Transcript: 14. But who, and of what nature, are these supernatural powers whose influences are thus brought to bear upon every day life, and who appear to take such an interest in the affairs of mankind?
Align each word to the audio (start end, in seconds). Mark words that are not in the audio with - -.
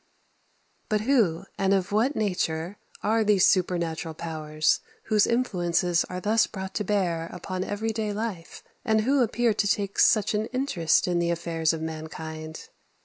14. 0.89 0.89
But 0.89 1.01
who, 1.05 1.45
and 1.59 1.75
of 1.75 1.91
what 1.91 2.15
nature, 2.15 2.79
are 3.03 3.23
these 3.23 3.45
supernatural 3.45 4.15
powers 4.15 4.79
whose 5.09 5.27
influences 5.27 6.05
are 6.05 6.19
thus 6.19 6.47
brought 6.47 6.73
to 6.73 6.83
bear 6.83 7.29
upon 7.31 7.63
every 7.63 7.91
day 7.91 8.11
life, 8.11 8.63
and 8.83 9.01
who 9.01 9.21
appear 9.21 9.53
to 9.53 9.67
take 9.67 9.99
such 9.99 10.33
an 10.33 10.47
interest 10.47 11.07
in 11.07 11.19
the 11.19 11.29
affairs 11.29 11.71
of 11.71 11.83
mankind? 11.83 12.69